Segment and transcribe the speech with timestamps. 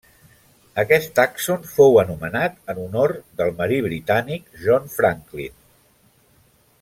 [0.83, 5.57] Aquest tàxon fou anomenat en honor del marí britànic John Franklin.